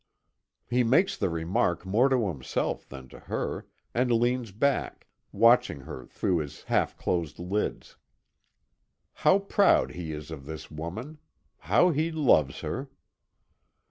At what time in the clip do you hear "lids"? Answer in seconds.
7.37-7.97